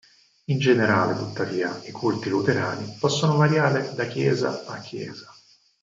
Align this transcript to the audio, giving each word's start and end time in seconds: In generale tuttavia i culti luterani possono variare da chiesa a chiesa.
In 0.45 0.57
generale 0.57 1.15
tuttavia 1.15 1.79
i 1.85 1.91
culti 1.91 2.27
luterani 2.27 2.95
possono 2.99 3.35
variare 3.37 3.93
da 3.93 4.07
chiesa 4.07 4.65
a 4.65 4.79
chiesa. 4.79 5.31